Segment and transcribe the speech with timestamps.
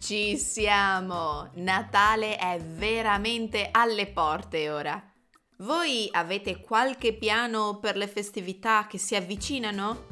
[0.00, 1.50] Ci siamo!
[1.54, 5.02] Natale è veramente alle porte ora.
[5.58, 10.06] Voi avete qualche piano per le festività che si avvicinano?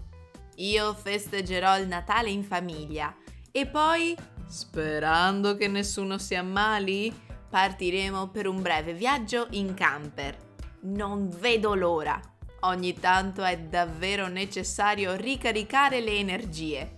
[0.57, 3.15] Io festeggerò il Natale in famiglia
[3.53, 4.17] e poi,
[4.49, 7.15] sperando che nessuno si ammali,
[7.49, 10.37] partiremo per un breve viaggio in camper.
[10.80, 12.21] Non vedo l'ora.
[12.63, 16.97] Ogni tanto è davvero necessario ricaricare le energie.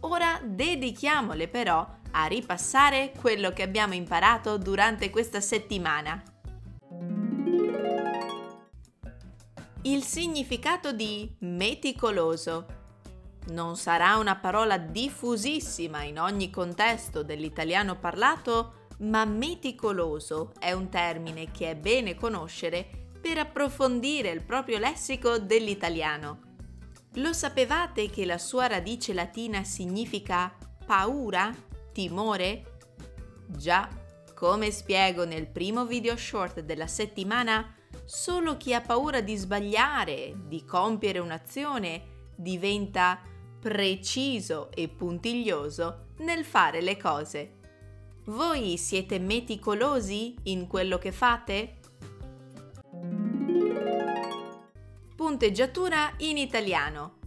[0.00, 6.22] Ora dedichiamole però a ripassare quello che abbiamo imparato durante questa settimana.
[9.82, 12.66] Il significato di meticoloso.
[13.50, 21.50] Non sarà una parola diffusissima in ogni contesto dell'italiano parlato, ma meticoloso è un termine
[21.50, 22.86] che è bene conoscere
[23.20, 26.40] per approfondire il proprio lessico dell'italiano.
[27.14, 31.54] Lo sapevate che la sua radice latina significa paura?
[31.98, 32.78] Timore?
[33.44, 33.88] Già,
[34.32, 40.64] come spiego nel primo video short della settimana, solo chi ha paura di sbagliare, di
[40.64, 43.20] compiere un'azione, diventa
[43.58, 47.56] preciso e puntiglioso nel fare le cose.
[48.26, 51.78] Voi siete meticolosi in quello che fate?
[55.16, 57.17] Punteggiatura in italiano.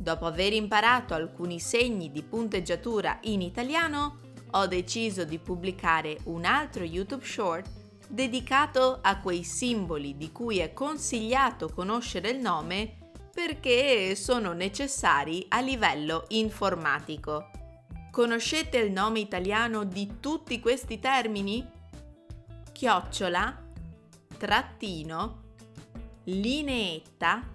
[0.00, 4.16] Dopo aver imparato alcuni segni di punteggiatura in italiano,
[4.52, 7.68] ho deciso di pubblicare un altro YouTube Short
[8.08, 15.60] dedicato a quei simboli di cui è consigliato conoscere il nome perché sono necessari a
[15.60, 17.50] livello informatico.
[18.10, 21.62] Conoscete il nome italiano di tutti questi termini?
[22.72, 23.66] Chiocciola,
[24.38, 25.42] trattino,
[26.24, 27.46] lineetta,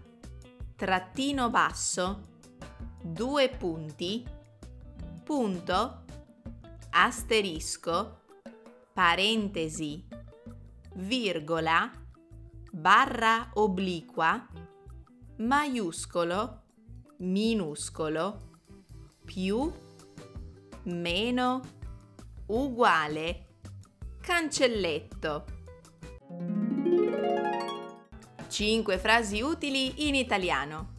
[0.76, 2.34] trattino basso,
[3.06, 4.26] due punti,
[5.24, 6.06] punto,
[6.90, 8.22] asterisco,
[8.92, 10.08] parentesi,
[10.96, 11.92] virgola,
[12.72, 14.48] barra obliqua,
[15.38, 16.64] maiuscolo,
[17.18, 18.60] minuscolo,
[19.24, 19.72] più,
[20.86, 21.62] meno,
[22.48, 23.60] uguale,
[24.20, 25.46] cancelletto.
[28.48, 30.95] 5 frasi utili in italiano.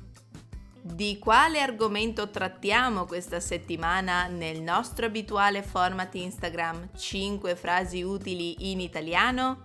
[0.95, 8.81] Di quale argomento trattiamo questa settimana nel nostro abituale format Instagram 5 frasi utili in
[8.81, 9.65] italiano?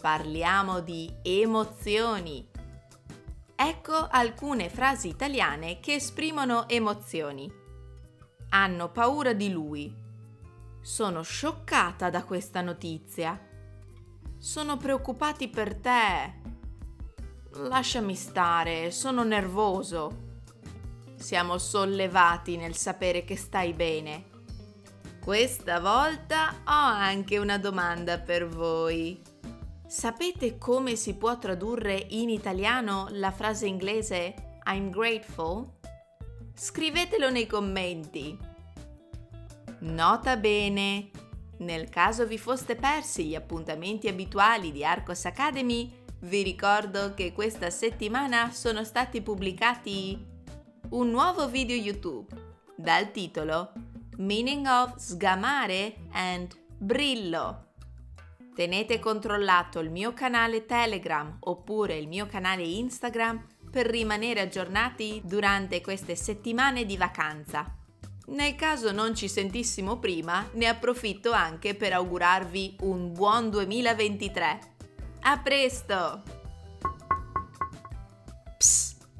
[0.00, 2.46] Parliamo di emozioni.
[3.56, 7.50] Ecco alcune frasi italiane che esprimono emozioni.
[8.50, 9.92] Hanno paura di lui.
[10.82, 13.40] Sono scioccata da questa notizia.
[14.36, 16.42] Sono preoccupati per te.
[17.50, 20.33] Lasciami stare, sono nervoso.
[21.24, 24.26] Siamo sollevati nel sapere che stai bene.
[25.22, 29.22] Questa volta ho anche una domanda per voi.
[29.86, 34.34] Sapete come si può tradurre in italiano la frase inglese
[34.66, 35.66] I'm grateful?
[36.54, 38.36] Scrivetelo nei commenti.
[39.78, 41.10] Nota bene,
[41.60, 45.90] nel caso vi foste persi gli appuntamenti abituali di Arcos Academy,
[46.20, 50.32] vi ricordo che questa settimana sono stati pubblicati
[50.90, 52.34] un nuovo video YouTube
[52.76, 53.72] dal titolo
[54.18, 57.72] Meaning of sgamare and brillo.
[58.54, 65.80] Tenete controllato il mio canale Telegram oppure il mio canale Instagram per rimanere aggiornati durante
[65.80, 67.76] queste settimane di vacanza.
[68.26, 74.58] Nel caso non ci sentissimo prima, ne approfitto anche per augurarvi un buon 2023.
[75.22, 76.43] A presto!